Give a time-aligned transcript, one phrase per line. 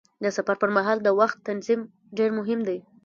[0.23, 1.81] د سفر پر مهال د وخت تنظیم
[2.17, 2.79] ډېر مهم دی.